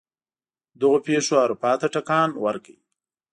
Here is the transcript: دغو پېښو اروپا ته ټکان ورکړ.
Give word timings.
دغو 0.79 0.97
پېښو 1.05 1.35
اروپا 1.43 1.71
ته 1.79 1.87
ټکان 1.93 2.29
ورکړ. 2.43 2.75